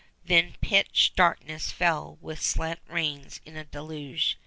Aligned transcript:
Then 0.25 0.55
pitch 0.61 1.13
darkness 1.15 1.71
fell 1.71 2.17
with 2.21 2.41
slant 2.41 2.79
rains 2.87 3.39
in 3.45 3.55
a 3.55 3.63
deluge. 3.65 4.39